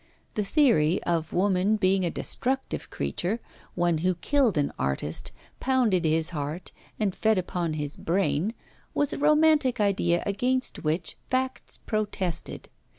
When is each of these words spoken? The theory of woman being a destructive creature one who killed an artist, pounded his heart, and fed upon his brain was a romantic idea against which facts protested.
The 0.33 0.43
theory 0.43 0.99
of 1.03 1.31
woman 1.31 1.75
being 1.75 2.03
a 2.03 2.09
destructive 2.09 2.89
creature 2.89 3.39
one 3.75 3.99
who 3.99 4.15
killed 4.15 4.57
an 4.57 4.73
artist, 4.79 5.31
pounded 5.59 6.05
his 6.05 6.29
heart, 6.31 6.71
and 6.99 7.13
fed 7.13 7.37
upon 7.37 7.73
his 7.75 7.97
brain 7.97 8.55
was 8.95 9.13
a 9.13 9.19
romantic 9.19 9.79
idea 9.79 10.23
against 10.25 10.83
which 10.83 11.17
facts 11.29 11.81
protested. 11.85 12.67